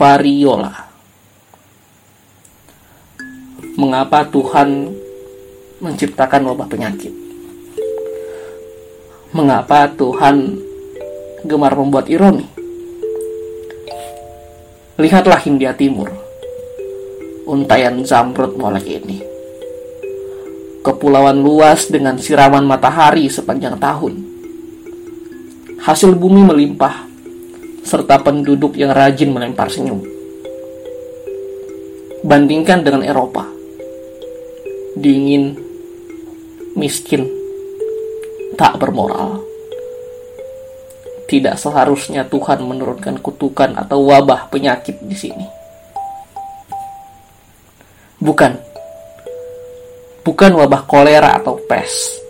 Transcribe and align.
variola. 0.00 0.88
Mengapa 3.76 4.24
Tuhan 4.32 4.96
menciptakan 5.76 6.48
wabah 6.48 6.64
penyakit? 6.72 7.12
Mengapa 9.36 9.92
Tuhan 9.92 10.56
gemar 11.44 11.76
membuat 11.76 12.08
ironi? 12.08 12.48
Lihatlah 14.96 15.40
Hindia 15.44 15.76
Timur, 15.76 16.08
untayan 17.44 18.00
Zamrud 18.00 18.56
molek 18.56 18.88
ini. 18.88 19.20
Kepulauan 20.80 21.44
luas 21.44 21.92
dengan 21.92 22.16
siraman 22.16 22.64
matahari 22.64 23.28
sepanjang 23.28 23.76
tahun. 23.76 24.16
Hasil 25.84 26.16
bumi 26.16 26.40
melimpah, 26.40 27.09
serta 27.84 28.20
penduduk 28.20 28.76
yang 28.76 28.92
rajin 28.92 29.32
melempar 29.32 29.72
senyum. 29.72 30.00
Bandingkan 32.20 32.84
dengan 32.84 33.00
Eropa, 33.00 33.48
dingin, 34.96 35.56
miskin, 36.76 37.24
tak 38.60 38.76
bermoral. 38.76 39.40
Tidak 41.30 41.54
seharusnya 41.54 42.26
Tuhan 42.26 42.66
menurunkan 42.66 43.22
kutukan 43.22 43.78
atau 43.78 44.02
wabah 44.04 44.50
penyakit 44.50 44.98
di 45.06 45.14
sini. 45.14 45.46
Bukan. 48.20 48.52
Bukan 50.20 50.52
wabah 50.58 50.84
kolera 50.84 51.40
atau 51.40 51.56
pes. 51.64 52.20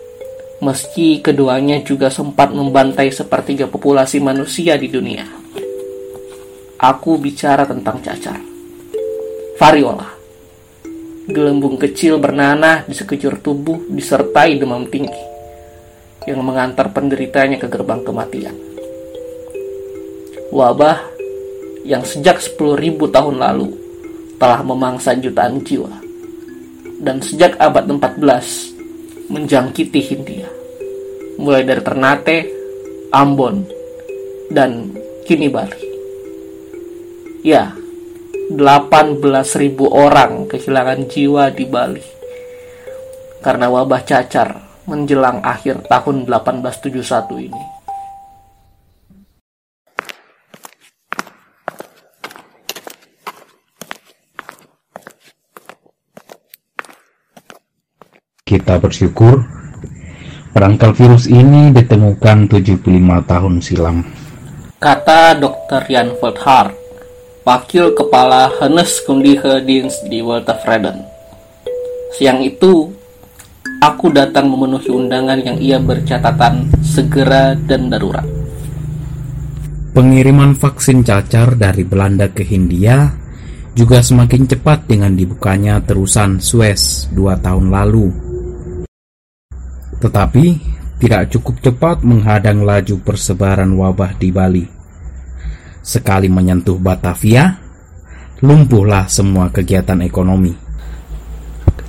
Meski 0.61 1.19
keduanya 1.19 1.81
juga 1.81 2.13
sempat 2.13 2.53
membantai 2.53 3.09
sepertiga 3.09 3.65
populasi 3.65 4.21
manusia 4.21 4.77
di 4.77 4.87
dunia. 4.87 5.40
Aku 6.81 7.21
bicara 7.21 7.61
tentang 7.69 8.01
cacar. 8.01 8.41
Variola 9.61 10.09
gelembung 11.29 11.77
kecil 11.77 12.17
bernanah 12.17 12.81
di 12.89 12.97
sekujur 12.97 13.37
tubuh 13.37 13.85
disertai 13.93 14.57
demam 14.57 14.89
tinggi 14.89 15.21
yang 16.25 16.41
mengantar 16.41 16.89
penderitanya 16.89 17.61
ke 17.61 17.69
gerbang 17.69 18.01
kematian. 18.01 18.57
Wabah 20.49 21.05
yang 21.85 22.01
sejak 22.01 22.41
10.000 22.41 22.57
tahun 22.97 23.35
lalu 23.37 23.69
telah 24.41 24.65
memangsa 24.65 25.13
jutaan 25.13 25.61
jiwa 25.61 25.93
dan 26.97 27.21
sejak 27.21 27.61
abad 27.61 27.85
14 27.85 29.29
menjangkiti 29.29 30.01
Hindia 30.01 30.49
mulai 31.37 31.61
dari 31.61 31.85
Ternate, 31.85 32.37
Ambon, 33.13 33.69
dan 34.49 34.97
kini. 35.29 35.53
Ya, 37.41 37.73
18.000 38.53 39.73
orang 39.89 40.45
kehilangan 40.45 41.09
jiwa 41.09 41.49
di 41.49 41.65
Bali 41.65 42.05
karena 43.41 43.65
wabah 43.65 44.05
cacar 44.05 44.61
menjelang 44.85 45.41
akhir 45.41 45.89
tahun 45.89 46.29
1871 46.29 47.49
ini. 47.49 47.63
Kita 58.45 58.77
bersyukur 58.77 59.41
perangkal 60.53 60.93
virus 60.93 61.25
ini 61.25 61.73
ditemukan 61.73 62.51
75 62.53 62.85
tahun 63.25 63.53
silam. 63.65 64.05
Kata 64.77 65.39
Dr. 65.39 65.87
Jan 65.87 66.13
Veldhart, 66.19 66.80
wakil 67.41 67.97
kepala 67.97 68.53
Hennes 68.61 69.01
Kundige 69.01 69.65
Dienst 69.65 70.05
di 70.05 70.21
Walter 70.21 70.57
Freden. 70.61 71.01
Siang 72.13 72.43
itu, 72.45 72.91
aku 73.81 74.13
datang 74.13 74.45
memenuhi 74.51 74.93
undangan 74.93 75.41
yang 75.41 75.57
ia 75.57 75.81
bercatatan 75.81 76.69
segera 76.85 77.57
dan 77.65 77.89
darurat. 77.89 78.25
Pengiriman 79.91 80.55
vaksin 80.55 81.03
cacar 81.03 81.57
dari 81.59 81.83
Belanda 81.83 82.31
ke 82.31 82.45
Hindia 82.47 83.11
juga 83.75 83.99
semakin 83.99 84.47
cepat 84.47 84.87
dengan 84.87 85.11
dibukanya 85.17 85.83
terusan 85.83 86.39
Suez 86.39 87.11
dua 87.11 87.35
tahun 87.39 87.71
lalu. 87.73 88.07
Tetapi 89.99 90.45
tidak 91.01 91.33
cukup 91.33 91.55
cepat 91.59 91.97
menghadang 92.05 92.63
laju 92.63 93.01
persebaran 93.01 93.73
wabah 93.73 94.15
di 94.15 94.29
Bali. 94.29 94.80
Sekali 95.81 96.29
menyentuh 96.29 96.77
Batavia, 96.77 97.57
lumpuhlah 98.45 99.09
semua 99.09 99.49
kegiatan 99.49 99.97
ekonomi. 100.05 100.53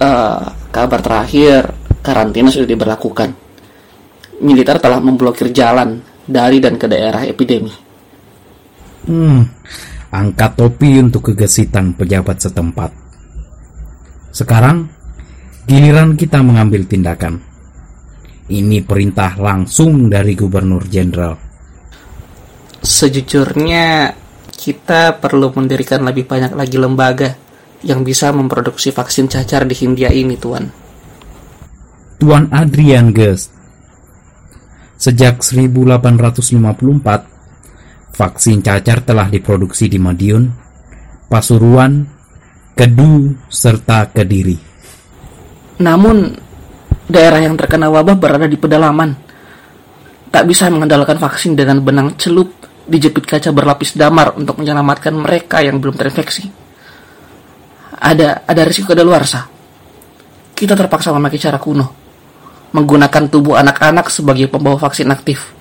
Uh, 0.00 0.48
kabar 0.72 1.00
terakhir, 1.04 1.68
karantina 2.00 2.48
sudah 2.48 2.68
diberlakukan. 2.72 3.36
Militer 4.40 4.80
telah 4.80 4.98
memblokir 4.98 5.52
jalan 5.52 6.00
dari 6.24 6.56
dan 6.58 6.80
ke 6.80 6.88
daerah 6.88 7.22
epidemi. 7.28 7.70
Hmm, 9.06 9.44
angkat 10.08 10.56
topi 10.56 10.96
untuk 10.96 11.30
kegesitan 11.30 11.92
pejabat 11.92 12.40
setempat. 12.40 12.90
Sekarang, 14.32 14.88
giliran 15.68 16.16
kita 16.16 16.40
mengambil 16.40 16.88
tindakan. 16.88 17.44
Ini 18.48 18.82
perintah 18.88 19.36
langsung 19.36 20.08
dari 20.08 20.32
Gubernur 20.32 20.88
Jenderal 20.88 21.51
sejujurnya 22.82 24.18
kita 24.50 25.22
perlu 25.22 25.54
mendirikan 25.54 26.02
lebih 26.02 26.26
banyak 26.26 26.52
lagi 26.54 26.78
lembaga 26.78 27.34
yang 27.82 28.06
bisa 28.06 28.30
memproduksi 28.30 28.94
vaksin 28.94 29.26
cacar 29.26 29.66
di 29.66 29.74
Hindia 29.74 30.10
ini, 30.10 30.38
Tuan. 30.38 30.70
Tuan 32.22 32.46
Adrian 32.54 33.10
Gest. 33.10 33.50
Sejak 34.94 35.42
1854, 35.42 38.14
vaksin 38.14 38.62
cacar 38.62 39.02
telah 39.02 39.26
diproduksi 39.26 39.90
di 39.90 39.98
Madiun, 39.98 40.46
Pasuruan, 41.26 42.06
Kedu, 42.78 43.34
serta 43.50 44.06
Kediri. 44.14 44.54
Namun, 45.82 46.38
daerah 47.10 47.42
yang 47.42 47.58
terkena 47.58 47.90
wabah 47.90 48.14
berada 48.14 48.46
di 48.46 48.54
pedalaman. 48.54 49.10
Tak 50.30 50.46
bisa 50.46 50.70
mengandalkan 50.70 51.18
vaksin 51.18 51.58
dengan 51.58 51.82
benang 51.82 52.14
celup 52.14 52.62
dijepit 52.86 53.24
kaca 53.26 53.50
berlapis 53.54 53.94
damar 53.94 54.34
untuk 54.34 54.58
menyelamatkan 54.58 55.14
mereka 55.14 55.62
yang 55.62 55.78
belum 55.78 55.94
terinfeksi. 55.94 56.50
Ada 58.02 58.46
ada 58.46 58.62
risiko 58.66 58.92
kadaluarsa. 58.92 59.46
Kita 60.52 60.74
terpaksa 60.74 61.14
memakai 61.14 61.38
cara 61.38 61.58
kuno, 61.58 61.86
menggunakan 62.74 63.24
tubuh 63.30 63.58
anak-anak 63.58 64.10
sebagai 64.10 64.50
pembawa 64.50 64.78
vaksin 64.78 65.10
aktif. 65.10 65.54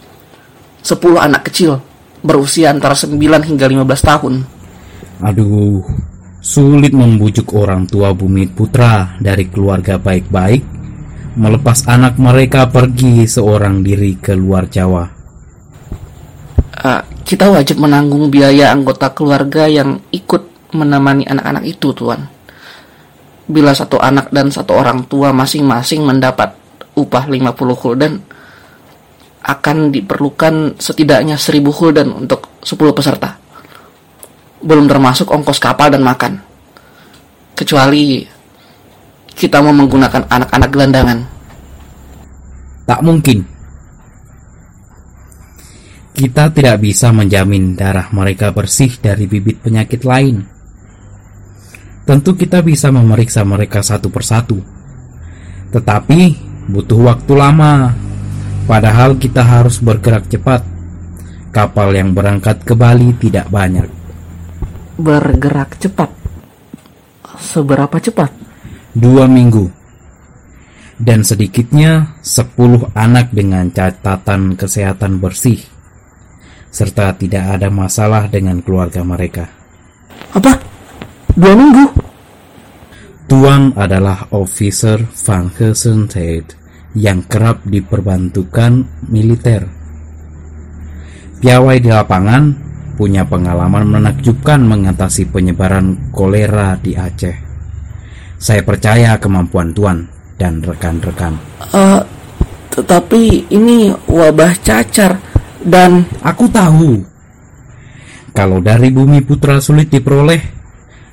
10 0.81 0.97
anak 1.21 1.45
kecil 1.49 1.77
berusia 2.25 2.73
antara 2.73 2.97
9 2.97 3.17
hingga 3.17 3.65
15 3.69 4.09
tahun. 4.09 4.33
Aduh, 5.21 5.85
sulit 6.41 6.93
membujuk 6.93 7.53
orang 7.53 7.85
tua 7.85 8.13
Bumi 8.17 8.49
Putra 8.49 9.17
dari 9.21 9.45
keluarga 9.49 10.01
baik-baik 10.01 10.81
melepas 11.37 11.87
anak 11.87 12.19
mereka 12.19 12.67
pergi 12.67 13.23
seorang 13.23 13.79
diri 13.85 14.19
ke 14.19 14.35
luar 14.35 14.67
Jawa. 14.67 15.05
Uh, 16.81 17.01
kita 17.31 17.47
wajib 17.47 17.79
menanggung 17.79 18.27
biaya 18.27 18.75
anggota 18.75 19.07
keluarga 19.15 19.63
yang 19.63 20.03
ikut 20.11 20.75
menemani 20.75 21.23
anak-anak 21.23 21.63
itu, 21.63 21.95
Tuan. 21.95 22.27
Bila 23.47 23.71
satu 23.71 24.03
anak 24.03 24.35
dan 24.35 24.51
satu 24.51 24.75
orang 24.75 25.07
tua 25.07 25.31
masing-masing 25.31 26.03
mendapat 26.03 26.51
upah 26.91 27.31
50 27.31 27.55
gulden, 27.79 28.19
akan 29.47 29.95
diperlukan 29.95 30.75
setidaknya 30.75 31.39
1000 31.39 31.71
gulden 31.71 32.11
untuk 32.11 32.51
10 32.67 32.91
peserta. 32.91 33.39
Belum 34.59 34.91
termasuk 34.91 35.31
ongkos 35.31 35.63
kapal 35.63 35.87
dan 35.87 36.03
makan. 36.03 36.35
Kecuali 37.55 38.27
kita 39.31 39.63
mau 39.63 39.71
menggunakan 39.71 40.27
anak-anak 40.27 40.67
gelandangan. 40.67 41.19
Tak 42.91 42.99
mungkin 43.07 43.60
kita 46.11 46.51
tidak 46.51 46.83
bisa 46.83 47.15
menjamin 47.15 47.73
darah 47.73 48.11
mereka 48.11 48.51
bersih 48.51 48.91
dari 48.99 49.25
bibit 49.27 49.63
penyakit 49.63 50.03
lain. 50.03 50.43
Tentu 52.03 52.35
kita 52.35 52.59
bisa 52.59 52.91
memeriksa 52.91 53.47
mereka 53.47 53.79
satu 53.79 54.11
persatu. 54.11 54.59
Tetapi 55.71 56.19
butuh 56.67 56.99
waktu 57.07 57.33
lama. 57.37 57.95
Padahal 58.67 59.15
kita 59.15 59.41
harus 59.41 59.79
bergerak 59.79 60.27
cepat. 60.27 60.61
Kapal 61.51 61.95
yang 61.95 62.11
berangkat 62.11 62.63
ke 62.63 62.75
Bali 62.75 63.15
tidak 63.19 63.47
banyak. 63.47 63.87
Bergerak 64.99 65.79
cepat? 65.79 66.11
Seberapa 67.39 67.97
cepat? 67.99 68.31
Dua 68.91 69.27
minggu. 69.27 69.67
Dan 71.01 71.25
sedikitnya 71.25 72.19
sepuluh 72.21 72.91
anak 72.93 73.33
dengan 73.33 73.71
catatan 73.73 74.53
kesehatan 74.53 75.17
bersih 75.17 75.70
serta 76.71 77.13
tidak 77.19 77.59
ada 77.59 77.67
masalah 77.67 78.31
dengan 78.31 78.63
keluarga 78.63 79.03
mereka. 79.03 79.45
Dua 81.31 81.55
minggu. 81.55 81.85
Tuan 83.31 83.71
adalah 83.79 84.27
officer 84.35 84.99
Van 85.23 85.47
Hesenheid 85.47 86.51
yang 86.91 87.23
kerap 87.23 87.63
diperbantukan 87.63 88.83
militer. 89.07 89.63
Piawai 91.39 91.79
di 91.79 91.87
lapangan 91.87 92.43
punya 92.99 93.23
pengalaman 93.23 93.87
menakjubkan 93.87 94.59
mengatasi 94.67 95.31
penyebaran 95.31 96.11
kolera 96.11 96.75
di 96.75 96.99
Aceh. 96.99 97.37
Saya 98.35 98.61
percaya 98.67 99.15
kemampuan 99.15 99.71
Tuan 99.71 100.03
dan 100.35 100.59
rekan-rekan. 100.59 101.39
Uh, 101.71 102.03
tetapi 102.75 103.47
ini 103.47 103.95
wabah 104.11 104.59
cacar 104.59 105.30
dan 105.65 106.05
aku 106.25 106.49
tahu. 106.49 106.91
Kalau 108.31 108.63
dari 108.63 108.87
bumi 108.89 109.19
putra 109.27 109.59
sulit 109.59 109.91
diperoleh, 109.91 110.39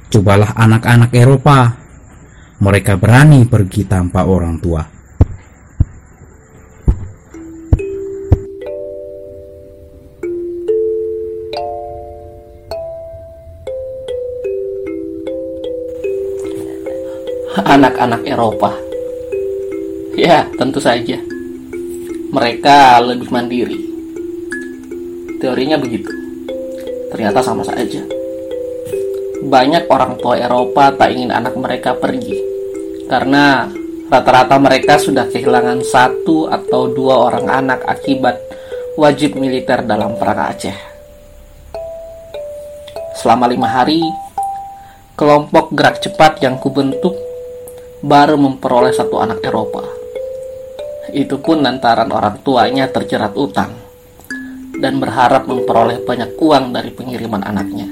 cobalah 0.08 0.54
anak-anak 0.54 1.10
Eropa 1.12 1.74
mereka 2.58 2.98
berani 2.98 3.46
pergi 3.46 3.86
tanpa 3.86 4.26
orang 4.26 4.58
tua. 4.58 4.82
Anak-anak 17.58 18.22
Eropa, 18.24 18.72
ya 20.16 20.46
tentu 20.56 20.78
saja, 20.80 21.18
mereka 22.32 23.02
lebih 23.02 23.28
mandiri. 23.28 23.97
Teorinya 25.38 25.78
begitu, 25.78 26.10
ternyata 27.14 27.38
sama 27.38 27.62
saja. 27.62 28.02
Banyak 29.38 29.86
orang 29.86 30.18
tua 30.18 30.34
Eropa 30.34 30.90
tak 30.98 31.14
ingin 31.14 31.30
anak 31.30 31.54
mereka 31.54 31.94
pergi 31.94 32.34
karena 33.06 33.70
rata-rata 34.10 34.58
mereka 34.58 34.98
sudah 34.98 35.30
kehilangan 35.30 35.78
satu 35.86 36.50
atau 36.50 36.90
dua 36.90 37.30
orang 37.30 37.46
anak 37.46 37.86
akibat 37.86 38.34
wajib 38.98 39.38
militer 39.38 39.86
dalam 39.86 40.18
perang 40.18 40.50
Aceh. 40.50 40.74
Selama 43.14 43.46
lima 43.46 43.70
hari, 43.70 44.02
kelompok 45.14 45.70
gerak 45.70 46.02
cepat 46.02 46.42
yang 46.42 46.58
kubentuk 46.58 47.14
baru 48.02 48.34
memperoleh 48.34 48.90
satu 48.90 49.22
anak 49.22 49.38
Eropa. 49.46 49.86
Itu 51.14 51.38
pun 51.38 51.62
lantaran 51.62 52.10
orang 52.10 52.42
tuanya 52.42 52.90
terjerat 52.90 53.38
utang 53.38 53.87
dan 54.78 55.02
berharap 55.02 55.44
memperoleh 55.44 56.02
banyak 56.06 56.34
uang 56.38 56.74
dari 56.74 56.90
pengiriman 56.94 57.42
anaknya. 57.42 57.86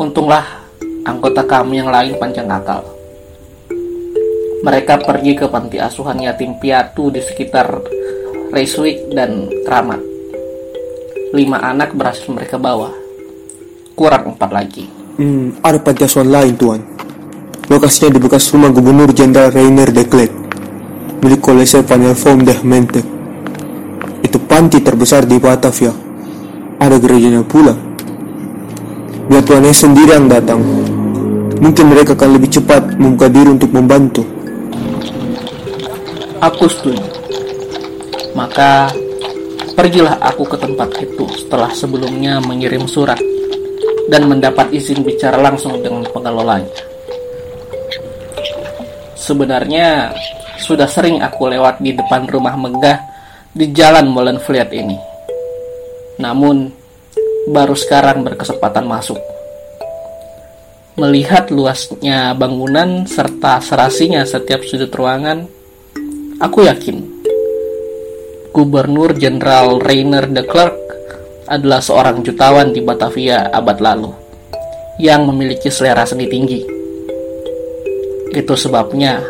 Untunglah 0.00 0.64
anggota 1.04 1.44
kami 1.44 1.80
yang 1.84 1.92
lain 1.92 2.16
panjang 2.16 2.48
akal 2.48 3.00
mereka 4.60 5.00
pergi 5.00 5.32
ke 5.32 5.48
panti 5.48 5.80
asuhan 5.80 6.20
yatim 6.20 6.60
piatu 6.60 7.08
di 7.08 7.24
sekitar 7.24 7.80
Reiswick 8.52 9.08
dan 9.08 9.48
Kramat. 9.64 10.00
Lima 11.32 11.64
anak 11.64 11.96
berhasil 11.96 12.28
mereka 12.28 12.60
bawa. 12.60 12.92
Kurang 13.96 14.36
empat 14.36 14.50
lagi. 14.52 14.84
Hmm, 15.16 15.56
ada 15.64 15.80
panti 15.80 16.04
asuhan 16.04 16.28
lain, 16.28 16.54
Tuan. 16.60 16.80
Lokasinya 17.72 18.18
di 18.18 18.20
bekas 18.20 18.50
rumah 18.52 18.68
Gubernur 18.74 19.14
Jenderal 19.14 19.54
Rainer 19.54 19.94
de 19.94 20.04
Klerk, 20.04 20.34
milik 21.22 21.40
Kolese 21.40 21.86
van 21.86 22.02
Elvom 22.02 22.42
de 22.42 22.54
Mente. 22.66 23.19
Panti 24.60 24.76
terbesar 24.84 25.24
di 25.24 25.40
Batavia. 25.40 25.88
Ada 26.76 27.00
gerejanya 27.00 27.40
pula. 27.40 27.72
Biar 29.24 29.40
tuannya 29.40 29.72
sendiri 29.72 30.12
yang 30.12 30.28
datang. 30.28 30.60
Mungkin 31.64 31.88
mereka 31.88 32.12
akan 32.12 32.36
lebih 32.36 32.60
cepat 32.60 32.92
membuka 33.00 33.32
diri 33.32 33.56
untuk 33.56 33.72
membantu. 33.72 34.20
Aku 36.44 36.68
setuju. 36.68 37.00
Maka 38.36 38.92
pergilah 39.72 40.20
aku 40.20 40.44
ke 40.44 40.60
tempat 40.60 40.92
itu 41.08 41.24
setelah 41.40 41.72
sebelumnya 41.72 42.36
mengirim 42.44 42.84
surat 42.84 43.16
dan 44.12 44.28
mendapat 44.28 44.68
izin 44.76 45.00
bicara 45.00 45.40
langsung 45.40 45.80
dengan 45.80 46.04
pengelolanya. 46.12 46.68
Sebenarnya 49.16 50.12
sudah 50.60 50.84
sering 50.84 51.24
aku 51.24 51.48
lewat 51.48 51.80
di 51.80 51.96
depan 51.96 52.28
rumah 52.28 52.60
megah 52.60 53.09
di 53.50 53.74
jalan 53.74 54.06
Molenvliet 54.10 54.70
ini. 54.70 54.98
Namun 56.22 56.70
baru 57.50 57.74
sekarang 57.74 58.22
berkesempatan 58.22 58.86
masuk. 58.86 59.18
Melihat 61.00 61.48
luasnya 61.50 62.36
bangunan 62.36 63.08
serta 63.08 63.58
serasinya 63.64 64.22
setiap 64.26 64.62
sudut 64.62 64.92
ruangan, 64.92 65.48
Aku 66.40 66.64
yakin 66.64 67.04
Gubernur 68.56 69.12
Jenderal 69.12 69.76
Rainer 69.76 70.24
de 70.24 70.40
Klerk 70.40 70.72
adalah 71.44 71.84
seorang 71.84 72.24
jutawan 72.24 72.72
di 72.72 72.80
Batavia 72.80 73.52
abad 73.52 73.76
lalu 73.76 74.08
yang 74.96 75.28
memiliki 75.28 75.68
selera 75.68 76.08
seni 76.08 76.32
tinggi. 76.32 76.64
Itu 78.32 78.56
sebabnya 78.56 79.20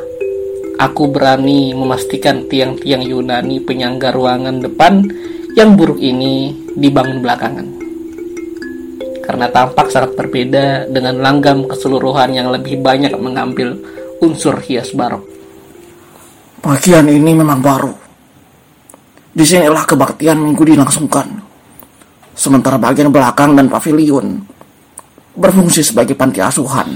aku 0.80 1.12
berani 1.12 1.76
memastikan 1.76 2.48
tiang-tiang 2.48 3.04
Yunani 3.04 3.60
penyangga 3.60 4.16
ruangan 4.16 4.64
depan 4.64 5.04
yang 5.52 5.76
buruk 5.76 6.00
ini 6.00 6.56
dibangun 6.72 7.20
belakangan. 7.20 7.68
Karena 9.20 9.46
tampak 9.52 9.92
sangat 9.92 10.16
berbeda 10.16 10.88
dengan 10.88 11.20
langgam 11.20 11.68
keseluruhan 11.68 12.32
yang 12.32 12.48
lebih 12.48 12.80
banyak 12.80 13.12
mengambil 13.20 13.76
unsur 14.24 14.56
hias 14.64 14.96
barok. 14.96 15.22
Bagian 16.64 17.06
ini 17.12 17.36
memang 17.36 17.60
baru. 17.60 17.92
Di 19.30 19.44
sinilah 19.46 19.86
kebaktian 19.86 20.40
minggu 20.40 20.64
dilangsungkan. 20.66 21.28
Sementara 22.34 22.80
bagian 22.80 23.12
belakang 23.12 23.52
dan 23.54 23.68
pavilion 23.68 24.42
berfungsi 25.36 25.84
sebagai 25.84 26.18
panti 26.18 26.42
asuhan. 26.42 26.90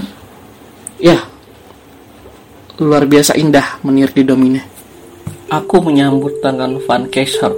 Ya, 0.99 1.21
luar 2.75 3.07
biasa 3.07 3.39
indah 3.39 3.79
menir 3.87 4.11
di 4.11 4.27
domine. 4.27 4.59
Aku 5.47 5.79
menyambut 5.79 6.43
tangan 6.43 6.75
Van 6.83 7.07
Keiser, 7.07 7.55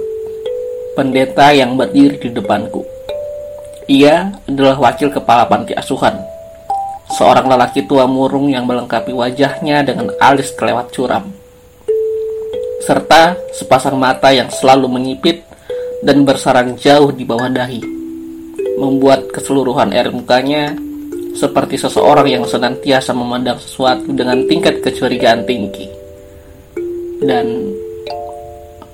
pendeta 0.94 1.50
yang 1.50 1.74
berdiri 1.74 2.22
di 2.22 2.30
depanku. 2.30 2.86
Ia 3.90 4.30
adalah 4.46 4.78
wakil 4.78 5.10
kepala 5.10 5.48
panti 5.48 5.74
asuhan, 5.74 6.14
seorang 7.10 7.50
lelaki 7.50 7.82
tua 7.88 8.06
murung 8.06 8.46
yang 8.46 8.68
melengkapi 8.68 9.10
wajahnya 9.10 9.82
dengan 9.82 10.12
alis 10.22 10.54
kelewat 10.54 10.92
curam 10.92 11.26
serta 12.88 13.36
sepasang 13.52 14.00
mata 14.00 14.32
yang 14.32 14.48
selalu 14.48 14.88
menyipit 14.88 15.44
dan 16.00 16.24
bersarang 16.24 16.72
jauh 16.80 17.12
di 17.12 17.20
bawah 17.20 17.52
dahi, 17.52 17.84
membuat 18.80 19.28
keseluruhan 19.28 19.92
air 19.92 20.08
mukanya 20.08 20.72
seperti 21.34 21.76
seseorang 21.80 22.28
yang 22.28 22.44
senantiasa 22.46 23.12
memandang 23.12 23.58
sesuatu 23.60 24.12
dengan 24.14 24.44
tingkat 24.46 24.80
kecurigaan 24.80 25.44
tinggi. 25.44 25.86
Dan 27.18 27.74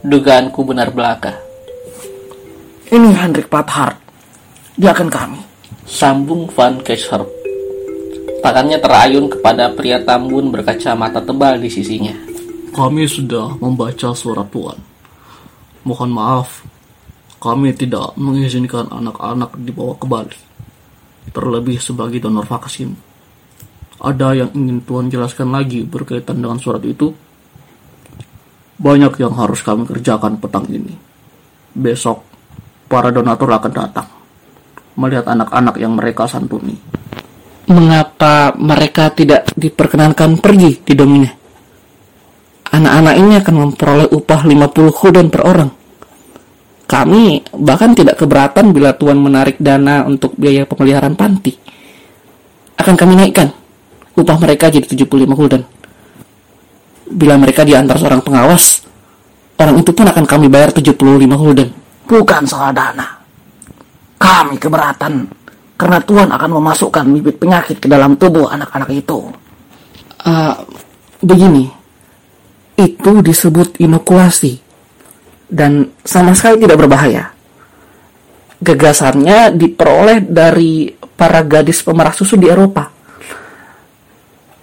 dugaanku 0.04 0.60
benar 0.64 0.92
belaka. 0.92 1.36
Ini 2.88 3.10
Hendrik 3.16 3.48
Pathard. 3.48 3.96
Dia 4.76 4.92
akan 4.92 5.08
kami. 5.08 5.40
Sambung 5.84 6.48
Van 6.52 6.80
Kesher. 6.80 7.20
Tangannya 8.44 8.76
terayun 8.76 9.32
kepada 9.32 9.72
pria 9.72 10.04
tambun 10.04 10.52
berkacamata 10.52 11.24
tebal 11.24 11.56
di 11.56 11.72
sisinya. 11.72 12.12
Kami 12.74 13.08
sudah 13.08 13.56
membaca 13.56 14.12
surat 14.12 14.44
Tuhan. 14.52 14.76
Mohon 15.84 16.10
maaf, 16.12 16.64
kami 17.40 17.72
tidak 17.76 18.12
mengizinkan 18.16 18.88
anak-anak 18.88 19.52
dibawa 19.60 19.94
ke 19.96 20.06
Bali. 20.08 20.38
Terlebih 21.30 21.80
sebagai 21.80 22.20
donor 22.20 22.44
vaksin. 22.44 22.92
Ada 24.02 24.36
yang 24.36 24.50
ingin 24.52 24.84
Tuhan 24.84 25.08
jelaskan 25.08 25.54
lagi 25.54 25.86
berkaitan 25.86 26.42
dengan 26.42 26.60
surat 26.60 26.84
itu? 26.84 27.14
Banyak 28.76 29.16
yang 29.22 29.32
harus 29.38 29.64
kami 29.64 29.86
kerjakan 29.88 30.36
petang 30.36 30.68
ini. 30.68 30.92
Besok, 31.72 32.20
para 32.90 33.08
donatur 33.08 33.48
akan 33.54 33.72
datang. 33.72 34.08
Melihat 34.98 35.24
anak-anak 35.30 35.80
yang 35.80 35.96
mereka 35.96 36.28
santuni. 36.28 36.76
Mengapa 37.70 38.52
mereka 38.60 39.08
tidak 39.14 39.48
diperkenankan 39.56 40.36
pergi 40.42 40.84
di 40.84 40.92
Domine? 40.92 41.44
anak-anak 42.74 43.14
ini 43.22 43.32
akan 43.38 43.54
memperoleh 43.54 44.08
upah 44.10 44.40
50 44.42 44.98
gulden 44.98 45.26
per 45.30 45.42
orang. 45.46 45.70
Kami 46.84 47.40
bahkan 47.56 47.96
tidak 47.96 48.20
keberatan 48.20 48.76
bila 48.76 48.92
Tuan 48.92 49.16
menarik 49.16 49.56
dana 49.56 50.04
untuk 50.04 50.36
biaya 50.36 50.68
pemeliharaan 50.68 51.16
panti. 51.16 51.56
Akan 52.76 52.92
kami 52.92 53.16
naikkan 53.16 53.48
upah 54.14 54.36
mereka 54.36 54.68
jadi 54.68 54.84
75 54.84 55.32
gulden. 55.32 55.62
Bila 57.08 57.40
mereka 57.40 57.64
diantar 57.64 57.96
seorang 57.96 58.20
pengawas, 58.20 58.84
orang 59.56 59.80
itu 59.80 59.90
pun 59.96 60.06
akan 60.08 60.24
kami 60.28 60.46
bayar 60.52 60.76
75 60.76 61.40
gulden. 61.40 61.68
Bukan 62.04 62.42
soal 62.44 62.76
dana. 62.76 63.06
Kami 64.20 64.56
keberatan 64.56 65.44
Karena 65.74 65.98
Tuhan 65.98 66.30
akan 66.30 66.50
memasukkan 66.62 67.02
bibit 67.18 67.42
penyakit 67.42 67.82
ke 67.82 67.90
dalam 67.90 68.14
tubuh 68.14 68.46
anak-anak 68.46 68.94
itu. 68.94 69.26
Ah, 70.22 70.62
begini, 71.18 71.66
itu 72.78 73.12
disebut 73.18 73.82
inokulasi 73.82 74.63
dan 75.48 75.92
sama 76.04 76.32
sekali 76.32 76.64
tidak 76.64 76.80
berbahaya. 76.80 77.30
Gagasannya 78.64 79.52
diperoleh 79.54 80.24
dari 80.24 80.88
para 80.94 81.44
gadis 81.44 81.84
pemerah 81.84 82.14
susu 82.16 82.40
di 82.40 82.48
Eropa. 82.48 82.90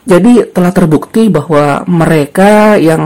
Jadi 0.02 0.50
telah 0.50 0.74
terbukti 0.74 1.30
bahwa 1.30 1.86
mereka 1.86 2.76
yang 2.76 3.04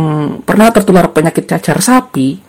pernah 0.48 0.72
tertular 0.72 1.12
penyakit 1.12 1.44
cacar 1.44 1.84
sapi 1.84 2.40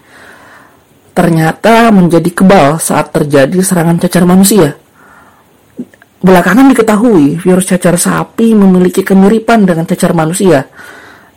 ternyata 1.16 1.90
menjadi 1.90 2.30
kebal 2.30 2.78
saat 2.78 3.10
terjadi 3.10 3.58
serangan 3.58 3.98
cacar 3.98 4.22
manusia. 4.22 4.76
Belakangan 6.22 6.72
diketahui 6.72 7.40
virus 7.42 7.66
cacar 7.68 7.98
sapi 7.98 8.54
memiliki 8.54 9.02
kemiripan 9.02 9.64
dengan 9.64 9.84
cacar 9.88 10.12
manusia, 10.12 10.68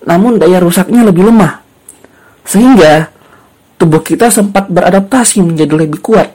namun 0.05 0.37
daya 0.37 0.59
rusaknya 0.59 1.07
lebih 1.07 1.31
lemah. 1.31 1.63
Sehingga 2.43 3.18
tubuh 3.79 4.03
kita 4.03 4.27
sempat 4.27 4.67
beradaptasi 4.67 5.39
menjadi 5.39 5.87
lebih 5.87 6.03
kuat 6.03 6.29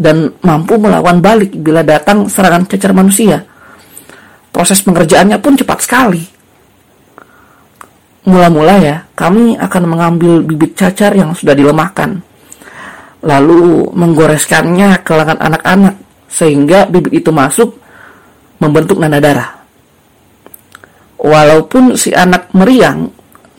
dan 0.00 0.32
mampu 0.40 0.80
melawan 0.80 1.20
balik 1.20 1.52
bila 1.60 1.84
datang 1.84 2.24
serangan 2.24 2.64
cacar 2.64 2.96
manusia. 2.96 3.44
Proses 4.48 4.80
pengerjaannya 4.80 5.36
pun 5.44 5.60
cepat 5.60 5.78
sekali. 5.84 6.24
Mula-mula 8.24 8.74
ya, 8.80 8.96
kami 9.12 9.60
akan 9.60 9.82
mengambil 9.84 10.40
bibit 10.40 10.72
cacar 10.74 11.12
yang 11.12 11.36
sudah 11.36 11.52
dilemahkan. 11.52 12.16
Lalu 13.20 13.92
menggoreskannya 13.92 15.04
ke 15.04 15.12
lengan 15.12 15.36
anak-anak 15.36 15.94
sehingga 16.32 16.88
bibit 16.88 17.20
itu 17.20 17.30
masuk 17.30 17.76
membentuk 18.56 18.96
nada 18.96 19.20
darah. 19.20 19.50
Walaupun 21.20 22.00
si 22.00 22.16
anak 22.16 22.48
meriang, 22.56 23.12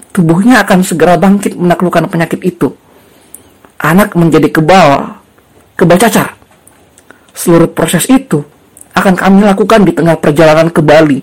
tubuhnya 0.10 0.66
akan 0.66 0.82
segera 0.82 1.14
bangkit 1.22 1.54
menaklukkan 1.54 2.10
penyakit 2.10 2.42
itu. 2.42 2.74
Anak 3.82 4.14
menjadi 4.14 4.46
kebal, 4.54 5.18
kebal 5.74 5.98
cacar. 5.98 6.38
Seluruh 7.34 7.66
proses 7.74 8.06
itu 8.06 8.46
akan 8.94 9.18
kami 9.18 9.42
lakukan 9.42 9.82
di 9.82 9.92
tengah 9.98 10.22
perjalanan 10.22 10.70
ke 10.70 10.86
Bali. 10.86 11.18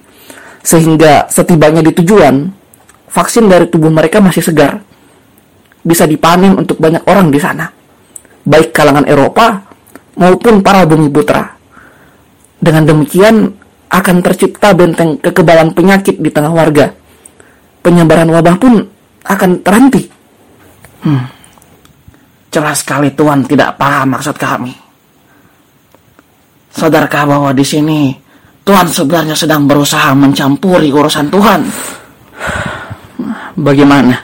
Sehingga 0.66 1.30
setibanya 1.30 1.78
di 1.86 1.94
tujuan, 1.94 2.50
vaksin 3.06 3.46
dari 3.46 3.70
tubuh 3.70 3.94
mereka 3.94 4.18
masih 4.18 4.42
segar. 4.42 4.82
Bisa 5.86 6.04
dipanen 6.04 6.58
untuk 6.58 6.82
banyak 6.82 7.06
orang 7.06 7.30
di 7.30 7.38
sana. 7.38 7.70
Baik 8.42 8.74
kalangan 8.74 9.06
Eropa 9.06 9.62
maupun 10.18 10.58
para 10.58 10.82
bumi 10.82 11.06
putra. 11.14 11.54
Dengan 12.58 12.82
demikian 12.90 13.54
akan 13.86 14.16
tercipta 14.18 14.74
benteng 14.74 15.16
kekebalan 15.22 15.70
penyakit 15.78 16.18
di 16.18 16.28
tengah 16.34 16.50
warga. 16.50 16.90
Penyebaran 17.86 18.28
wabah 18.28 18.56
pun 18.58 18.82
akan 19.22 19.50
terhenti. 19.62 20.10
Hmm. 21.06 21.37
Jelas 22.48 22.80
sekali 22.80 23.12
Tuhan 23.12 23.44
tidak 23.44 23.76
paham 23.76 24.16
maksud 24.16 24.36
kami. 24.40 24.72
Sadarkah 26.72 27.24
bahwa 27.28 27.50
di 27.52 27.64
sini 27.64 28.14
Tuhan 28.62 28.88
sebenarnya 28.88 29.32
sedang 29.32 29.64
berusaha 29.64 30.12
mencampuri 30.12 30.92
urusan 30.92 31.32
Tuhan? 31.32 31.60
Bagaimana? 33.56 34.16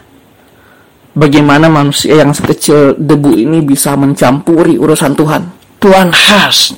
Bagaimana 1.15 1.67
manusia 1.73 2.21
yang 2.21 2.37
sekecil 2.37 3.01
debu 3.01 3.39
ini 3.41 3.65
bisa 3.65 3.97
mencampuri 3.97 4.77
urusan 4.77 5.17
Tuhan? 5.17 5.43
Tuhan 5.81 6.13
khas. 6.13 6.77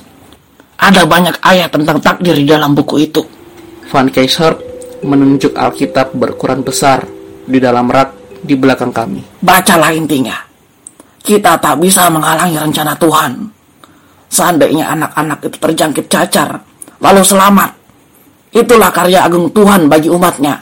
Ada 0.77 1.03
banyak 1.03 1.41
ayat 1.43 1.73
tentang 1.73 1.99
takdir 1.99 2.39
di 2.39 2.47
dalam 2.47 2.71
buku 2.71 3.03
itu. 3.03 3.21
Van 3.91 4.07
Kaiser 4.07 4.55
menunjuk 5.03 5.51
Alkitab 5.57 6.15
berukuran 6.15 6.63
besar 6.63 7.03
di 7.43 7.57
dalam 7.59 7.91
rak 7.91 8.39
di 8.39 8.55
belakang 8.55 8.95
kami. 8.95 9.43
Bacalah 9.43 9.91
intinya. 9.91 10.46
Kita 11.27 11.59
tak 11.59 11.83
bisa 11.83 12.07
menghalangi 12.07 12.55
rencana 12.55 12.95
Tuhan. 12.95 13.51
Seandainya 14.31 14.95
anak-anak 14.95 15.43
itu 15.43 15.57
terjangkit 15.59 16.07
cacar, 16.07 16.55
lalu 17.03 17.19
selamat. 17.19 17.75
Itulah 18.55 18.95
karya 18.95 19.27
agung 19.27 19.51
Tuhan 19.51 19.91
bagi 19.91 20.07
umatnya. 20.07 20.55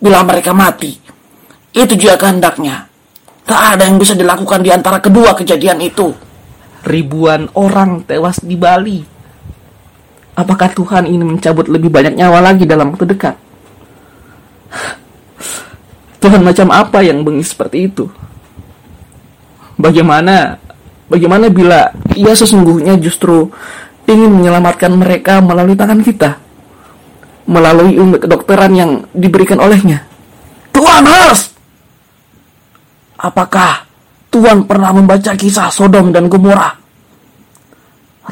Bila 0.00 0.24
mereka 0.24 0.56
mati, 0.56 0.96
itu 1.76 1.92
juga 2.00 2.16
kehendaknya. 2.16 2.88
Tak 3.44 3.76
ada 3.76 3.84
yang 3.84 4.00
bisa 4.00 4.16
dilakukan 4.16 4.64
di 4.64 4.72
antara 4.72 5.04
kedua 5.04 5.36
kejadian 5.36 5.84
itu. 5.84 6.16
Ribuan 6.88 7.52
orang 7.52 8.08
tewas 8.08 8.40
di 8.40 8.56
Bali. 8.56 9.04
Apakah 10.32 10.72
Tuhan 10.72 11.04
ini 11.04 11.20
mencabut 11.28 11.68
lebih 11.68 11.92
banyak 11.92 12.16
nyawa 12.16 12.40
lagi 12.40 12.64
dalam 12.64 12.96
waktu 12.96 13.04
dekat? 13.04 13.36
Tuhan 16.24 16.40
macam 16.40 16.72
apa 16.72 17.04
yang 17.04 17.20
bengis 17.20 17.52
seperti 17.52 17.92
itu? 17.92 18.23
Bagaimana 19.84 20.56
bagaimana 21.12 21.52
bila 21.52 21.92
ia 22.16 22.32
sesungguhnya 22.32 22.96
justru 22.96 23.52
ingin 24.08 24.32
menyelamatkan 24.32 24.88
mereka 24.96 25.44
melalui 25.44 25.76
tangan 25.76 26.00
kita? 26.00 26.40
Melalui 27.44 27.92
ilmu 27.92 28.16
kedokteran 28.16 28.72
yang 28.72 29.04
diberikan 29.12 29.60
olehnya. 29.60 30.00
Tuhan 30.72 31.04
harus! 31.04 31.52
Apakah 33.20 33.84
Tuhan 34.32 34.64
pernah 34.64 34.96
membaca 34.96 35.36
kisah 35.36 35.68
Sodom 35.68 36.16
dan 36.16 36.32
Gomora? 36.32 36.72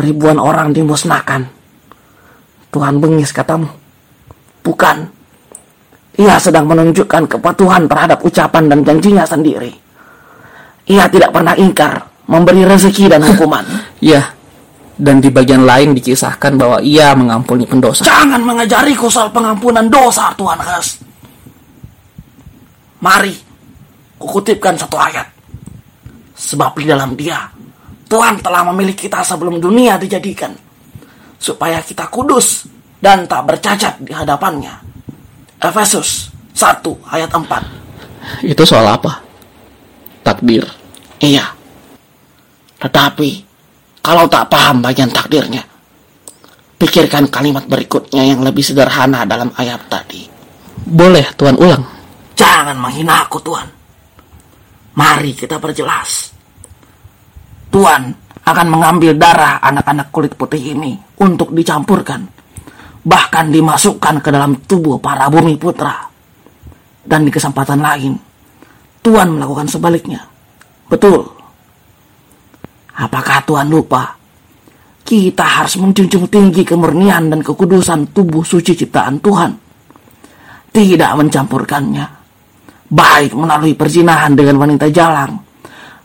Ribuan 0.01 0.41
orang 0.41 0.73
dimusnahkan. 0.73 1.45
Tuhan 2.73 2.97
bengis 2.97 3.29
katamu. 3.29 3.69
Bukan. 4.65 5.05
Ia 6.17 6.41
sedang 6.41 6.65
menunjukkan 6.65 7.29
kepatuhan 7.37 7.85
terhadap 7.85 8.25
ucapan 8.25 8.73
dan 8.73 8.81
janjinya 8.89 9.29
sendiri. 9.29 9.82
Ia 10.91 11.07
tidak 11.07 11.31
pernah 11.31 11.55
ingkar 11.55 12.27
memberi 12.27 12.67
rezeki 12.67 13.12
dan 13.12 13.23
hukuman. 13.23 13.65
Ya, 14.03 14.35
dan 14.99 15.23
di 15.23 15.31
bagian 15.31 15.62
lain 15.62 15.95
dikisahkan 15.95 16.59
bahwa 16.59 16.83
ia 16.83 17.15
mengampuni 17.15 17.62
pendosa. 17.62 18.03
Jangan 18.03 18.43
mengajariku 18.43 19.07
soal 19.07 19.31
pengampunan 19.31 19.87
dosa, 19.87 20.35
Tuhan 20.35 20.59
Has. 20.59 20.99
Mari, 22.99 23.35
kukutipkan 24.19 24.75
satu 24.75 24.99
ayat. 24.99 25.27
Sebab 26.35 26.79
di 26.79 26.91
dalam 26.91 27.15
dia, 27.15 27.47
Tuhan 28.07 28.43
telah 28.43 28.67
memilih 28.71 28.95
kita 28.95 29.23
sebelum 29.23 29.62
dunia 29.62 29.97
dijadikan. 29.97 30.51
Supaya 31.39 31.83
kita 31.83 32.07
kudus 32.07 32.67
dan 33.03 33.27
tak 33.27 33.43
bercacat 33.49 33.99
di 34.03 34.15
hadapannya. 34.15 34.79
Efesus 35.59 36.31
1 36.55 36.83
ayat 37.11 37.31
4. 37.31 38.47
Itu 38.47 38.62
soal 38.62 38.87
apa? 38.87 39.32
Takdir. 40.23 40.64
Iya. 41.23 41.47
Tetapi, 42.79 43.31
kalau 44.02 44.26
tak 44.26 44.50
paham 44.50 44.83
bagian 44.83 45.11
takdirnya, 45.11 45.62
pikirkan 46.79 47.31
kalimat 47.31 47.62
berikutnya 47.71 48.26
yang 48.26 48.43
lebih 48.43 48.62
sederhana 48.62 49.23
dalam 49.23 49.55
ayat 49.55 49.87
tadi. 49.87 50.26
Boleh 50.83 51.31
Tuhan 51.38 51.55
ulang. 51.59 51.85
Jangan 52.35 52.75
menghina 52.75 53.23
aku, 53.23 53.38
Tuhan. 53.38 53.69
Mari 54.99 55.33
kita 55.38 55.62
perjelas. 55.62 56.35
Tuhan 57.71 58.02
akan 58.43 58.67
mengambil 58.67 59.14
darah 59.14 59.62
anak-anak 59.62 60.11
kulit 60.11 60.35
putih 60.35 60.75
ini 60.75 60.99
untuk 61.23 61.55
dicampurkan. 61.55 62.26
Bahkan 63.02 63.45
dimasukkan 63.55 64.19
ke 64.19 64.29
dalam 64.35 64.59
tubuh 64.67 64.99
para 64.99 65.31
bumi 65.31 65.55
putra. 65.55 66.11
Dan 67.02 67.26
di 67.26 67.31
kesempatan 67.31 67.79
lain, 67.83 68.14
Tuhan 69.03 69.35
melakukan 69.35 69.67
sebaliknya. 69.67 70.23
Betul. 70.87 71.27
Apakah 72.95 73.43
Tuhan 73.43 73.67
lupa? 73.67 74.15
Kita 75.03 75.43
harus 75.43 75.75
menjunjung 75.83 76.31
tinggi 76.31 76.63
kemurnian 76.63 77.27
dan 77.27 77.43
kekudusan 77.43 78.15
tubuh 78.15 78.47
suci 78.47 78.79
ciptaan 78.79 79.19
Tuhan. 79.19 79.51
Tidak 80.71 81.11
mencampurkannya. 81.19 82.07
Baik 82.93 83.35
melalui 83.35 83.75
perzinahan 83.75 84.37
dengan 84.37 84.63
wanita 84.63 84.87
jalang, 84.93 85.37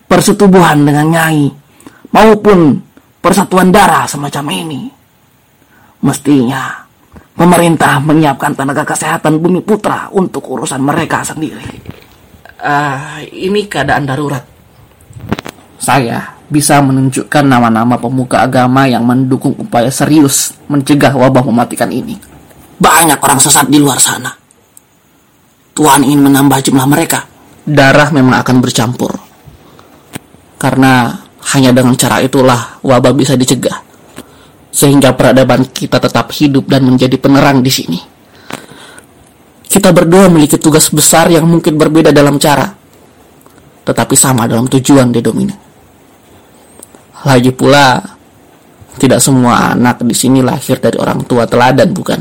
persetubuhan 0.07 0.87
dengan 0.87 1.07
nyai, 1.11 1.45
maupun 2.15 2.79
persatuan 3.21 3.69
darah 3.69 4.07
semacam 4.07 4.45
ini. 4.55 4.81
Mestinya 6.01 6.87
pemerintah 7.35 7.99
menyiapkan 7.99 8.55
tenaga 8.55 8.87
kesehatan 8.87 9.37
bumi 9.43 9.61
putra 9.61 10.07
untuk 10.15 10.47
urusan 10.47 10.79
mereka 10.79 11.21
sendiri. 11.27 11.63
Ah, 12.57 13.21
ini 13.29 13.69
keadaan 13.69 14.09
darurat. 14.09 14.41
Saya 15.77 16.41
bisa 16.49 16.81
menunjukkan 16.81 17.45
nama-nama 17.45 18.01
pemuka 18.01 18.41
agama 18.41 18.89
yang 18.89 19.05
mendukung 19.05 19.53
upaya 19.61 19.93
serius 19.93 20.57
mencegah 20.65 21.13
wabah 21.13 21.45
mematikan 21.45 21.93
ini. 21.93 22.17
Banyak 22.81 23.21
orang 23.21 23.37
sesat 23.37 23.69
di 23.69 23.77
luar 23.77 24.01
sana. 24.01 24.33
Tuhan 25.77 26.01
ingin 26.01 26.25
menambah 26.25 26.57
jumlah 26.65 26.87
mereka. 26.89 27.29
Darah 27.61 28.09
memang 28.09 28.41
akan 28.41 28.57
bercampur. 28.57 29.13
Karena 30.57 31.13
hanya 31.53 31.69
dengan 31.69 31.93
cara 31.93 32.25
itulah 32.25 32.81
wabah 32.81 33.13
bisa 33.13 33.37
dicegah. 33.37 33.85
sehingga 34.77 35.17
peradaban 35.17 35.65
kita 35.73 35.97
tetap 35.97 36.29
hidup 36.37 36.69
dan 36.69 36.85
menjadi 36.85 37.17
penerang 37.17 37.65
di 37.65 37.71
sini. 37.73 37.97
Kita 39.67 39.91
berdua 39.93 40.31
memiliki 40.31 40.57
tugas 40.57 40.89
besar 40.89 41.29
yang 41.29 41.45
mungkin 41.45 41.75
berbeda 41.75 42.09
dalam 42.15 42.39
cara, 42.39 42.65
tetapi 43.83 44.15
sama 44.15 44.47
dalam 44.47 44.65
tujuan 44.65 45.11
di 45.11 45.19
domini. 45.21 45.55
Lagi 47.27 47.51
pula, 47.51 47.99
tidak 48.97 49.19
semua 49.21 49.75
anak 49.75 50.01
di 50.01 50.15
sini 50.15 50.41
lahir 50.41 50.81
dari 50.81 50.97
orang 50.97 51.21
tua 51.27 51.45
teladan, 51.45 51.89
bukan? 51.93 52.19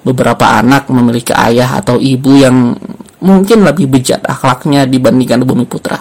Beberapa 0.00 0.56
anak 0.56 0.88
memiliki 0.88 1.34
ayah 1.36 1.76
atau 1.76 2.00
ibu 2.00 2.32
yang 2.38 2.72
mungkin 3.20 3.60
lebih 3.66 3.84
bejat 3.90 4.24
akhlaknya 4.24 4.88
dibandingkan 4.88 5.44
bumi 5.44 5.68
putra. 5.68 6.00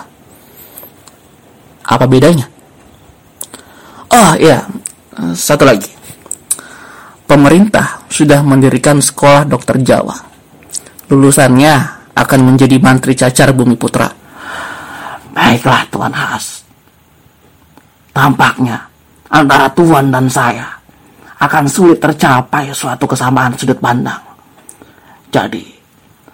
Apa 1.84 2.06
bedanya? 2.08 2.48
Oh 4.14 4.32
iya, 4.40 4.64
satu 5.36 5.68
lagi. 5.68 5.99
Pemerintah 7.30 8.10
sudah 8.10 8.42
mendirikan 8.42 8.98
sekolah 8.98 9.46
dokter 9.46 9.78
Jawa. 9.86 10.18
Lulusannya 11.14 11.74
akan 12.18 12.40
menjadi 12.42 12.82
mantri 12.82 13.14
cacar 13.14 13.54
bumi 13.54 13.78
putra. 13.78 14.10
Baiklah 15.30 15.86
Tuan 15.94 16.10
Has. 16.10 16.66
Tampaknya 18.10 18.82
antara 19.30 19.70
Tuan 19.78 20.10
dan 20.10 20.26
saya 20.26 20.74
akan 21.38 21.70
sulit 21.70 22.02
tercapai 22.02 22.74
suatu 22.74 23.06
kesamaan 23.06 23.54
sudut 23.54 23.78
pandang. 23.78 24.26
Jadi, 25.30 25.70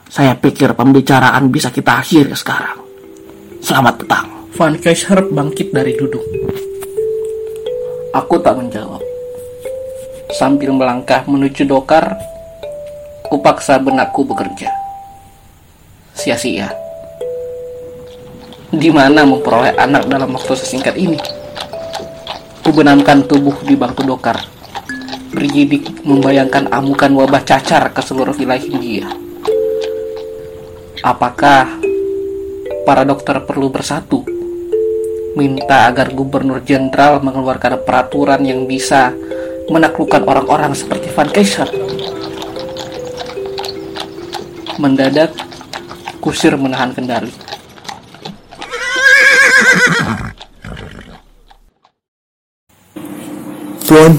saya 0.08 0.32
pikir 0.32 0.72
pembicaraan 0.80 1.52
bisa 1.52 1.76
kita 1.76 2.00
akhiri 2.00 2.32
sekarang. 2.32 2.80
Selamat 3.60 4.00
petang. 4.00 4.28
Van 4.56 4.80
Kaiser 4.80 5.28
bangkit 5.28 5.76
dari 5.76 5.92
duduk. 6.00 6.24
Aku 8.16 8.40
tak 8.40 8.56
menjawab. 8.56 9.15
Sambil 10.34 10.74
melangkah 10.74 11.22
menuju 11.30 11.70
dokar, 11.70 12.18
kupaksa 13.30 13.78
benakku 13.78 14.26
bekerja. 14.26 14.74
Sia-sia. 16.18 16.74
Di 18.74 18.90
mana 18.90 19.22
memperoleh 19.22 19.78
anak 19.78 20.10
dalam 20.10 20.34
waktu 20.34 20.58
sesingkat 20.58 20.98
ini? 20.98 21.22
Kubenamkan 22.66 23.30
tubuh 23.30 23.54
di 23.62 23.78
bangku 23.78 24.02
dokar. 24.02 24.42
Bergidik 25.30 26.02
membayangkan 26.02 26.74
amukan 26.74 27.14
wabah 27.14 27.46
cacar 27.46 27.94
ke 27.94 28.02
seluruh 28.02 28.34
wilayah 28.34 28.66
India. 28.66 29.06
Apakah 31.06 31.70
para 32.82 33.06
dokter 33.06 33.38
perlu 33.46 33.70
bersatu? 33.70 34.26
Minta 35.38 35.86
agar 35.92 36.10
gubernur 36.16 36.66
jenderal 36.66 37.22
mengeluarkan 37.22 37.86
peraturan 37.86 38.42
yang 38.42 38.66
bisa 38.66 39.12
menaklukkan 39.70 40.22
orang-orang 40.26 40.72
seperti 40.76 41.10
Van 41.14 41.30
Kaiser. 41.30 41.70
Mendadak, 44.76 45.32
kusir 46.20 46.54
menahan 46.60 46.92
kendali. 46.92 47.32
Tuan, 53.86 54.12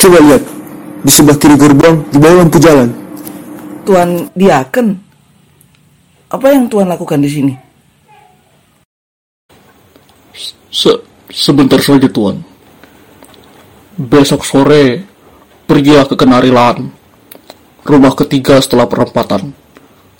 coba 0.00 0.18
lihat. 0.24 0.42
Di 1.00 1.12
sebelah 1.12 1.38
kiri 1.40 1.56
gerbang, 1.56 1.96
di 2.12 2.18
bawah 2.20 2.44
lampu 2.44 2.60
jalan. 2.60 2.92
Tuan 3.88 4.28
Diaken, 4.36 4.92
apa 6.30 6.46
yang 6.52 6.68
Tuan 6.70 6.86
lakukan 6.86 7.18
di 7.18 7.30
sini? 7.32 7.52
Se 10.70 10.92
sebentar 11.32 11.82
saja 11.82 12.06
tuan. 12.06 12.38
Besok 13.98 14.46
sore 14.46 15.02
pergilah 15.66 16.06
ke 16.06 16.14
Kenarilan, 16.14 16.86
rumah 17.82 18.14
ketiga 18.14 18.62
setelah 18.62 18.86
perempatan, 18.86 19.50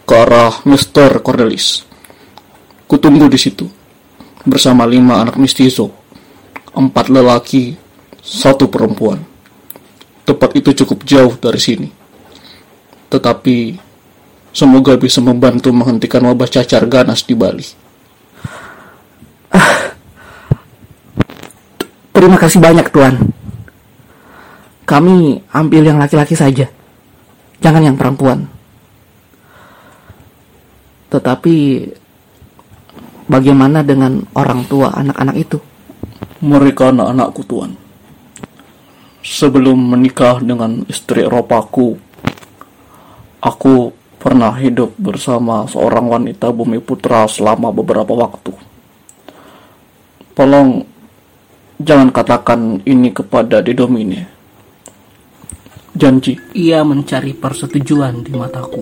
ke 0.02 0.14
arah 0.14 0.58
Mr. 0.66 1.22
Cordelis. 1.22 1.86
Kutunggu 2.90 3.30
di 3.30 3.38
situ 3.38 3.70
bersama 4.42 4.82
lima 4.90 5.22
anak 5.22 5.38
mistizo, 5.38 5.94
empat 6.74 7.14
lelaki, 7.14 7.78
satu 8.18 8.66
perempuan. 8.66 9.22
Tempat 10.26 10.50
itu 10.58 10.74
cukup 10.82 11.06
jauh 11.06 11.38
dari 11.38 11.62
sini. 11.62 11.88
Tetapi 13.06 13.78
semoga 14.50 14.98
bisa 14.98 15.22
membantu 15.22 15.70
menghentikan 15.70 16.26
wabah 16.26 16.50
cacar 16.50 16.90
ganas 16.90 17.22
di 17.22 17.38
Bali. 17.38 17.66
Terima 22.10 22.36
kasih 22.36 22.58
banyak, 22.58 22.90
Tuan. 22.90 23.39
Kami 24.90 25.38
ambil 25.54 25.86
yang 25.86 26.02
laki-laki 26.02 26.34
saja. 26.34 26.66
Jangan 27.62 27.86
yang 27.86 27.94
perempuan. 27.94 28.42
Tetapi 31.14 31.86
bagaimana 33.30 33.86
dengan 33.86 34.18
orang 34.34 34.66
tua 34.66 34.90
anak-anak 34.90 35.36
itu? 35.38 35.62
Mereka 36.42 36.90
anak-anakku 36.90 37.42
tuan. 37.46 37.70
Sebelum 39.22 39.78
menikah 39.78 40.42
dengan 40.42 40.82
istri 40.90 41.22
Eropaku, 41.22 41.94
aku 43.38 43.94
pernah 44.18 44.58
hidup 44.58 44.98
bersama 44.98 45.70
seorang 45.70 46.10
wanita 46.10 46.50
bumi 46.50 46.82
putra 46.82 47.30
selama 47.30 47.70
beberapa 47.70 48.10
waktu. 48.10 48.58
Tolong 50.34 50.82
jangan 51.78 52.10
katakan 52.10 52.82
ini 52.82 53.14
kepada 53.14 53.62
Didomine. 53.62 54.39
Janji. 55.90 56.38
Ia 56.54 56.86
mencari 56.86 57.34
persetujuan 57.34 58.22
di 58.22 58.30
mataku. 58.30 58.78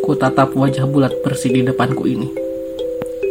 Ku 0.00 0.16
tatap 0.16 0.56
wajah 0.56 0.88
bulat 0.88 1.12
bersih 1.20 1.52
di 1.52 1.60
depanku 1.60 2.08
ini. 2.08 2.32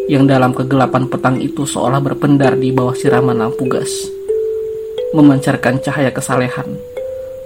Yang 0.05 0.23
dalam 0.29 0.53
kegelapan 0.53 1.09
petang 1.09 1.41
itu 1.41 1.65
seolah 1.65 1.97
berpendar 2.05 2.53
di 2.53 2.69
bawah 2.69 2.93
siraman 2.93 3.41
lampu 3.41 3.65
gas. 3.65 3.89
Memancarkan 5.17 5.81
cahaya 5.81 6.13
kesalehan, 6.13 6.77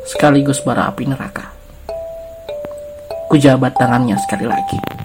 sekaligus 0.03 0.59
bara 0.67 0.91
api 0.91 1.07
neraka. 1.07 1.55
Ku 3.31 3.39
jabat 3.39 3.71
tangannya 3.79 4.19
sekali 4.19 4.43
lagi. 4.43 4.98